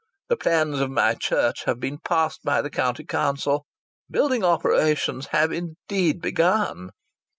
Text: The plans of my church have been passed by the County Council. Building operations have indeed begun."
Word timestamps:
The 0.29 0.35
plans 0.35 0.79
of 0.79 0.89
my 0.89 1.13
church 1.13 1.65
have 1.65 1.79
been 1.79 1.99
passed 1.99 2.41
by 2.41 2.63
the 2.63 2.71
County 2.71 3.03
Council. 3.03 3.67
Building 4.09 4.43
operations 4.43 5.27
have 5.27 5.51
indeed 5.51 6.19
begun." 6.23 6.89